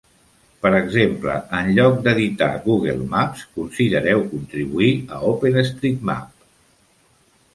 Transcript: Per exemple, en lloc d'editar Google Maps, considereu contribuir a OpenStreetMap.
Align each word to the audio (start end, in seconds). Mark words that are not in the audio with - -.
Per 0.61 0.69
exemple, 0.77 1.33
en 1.57 1.67
lloc 1.79 1.99
d'editar 2.07 2.47
Google 2.63 3.05
Maps, 3.11 3.43
considereu 3.59 4.23
contribuir 4.33 4.89
a 5.17 5.23
OpenStreetMap. 5.33 6.35